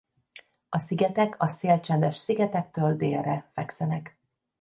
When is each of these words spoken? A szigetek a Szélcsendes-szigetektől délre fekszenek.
A 0.69 0.77
szigetek 0.79 1.41
a 1.41 1.47
Szélcsendes-szigetektől 1.47 2.95
délre 2.95 3.49
fekszenek. 3.53 4.17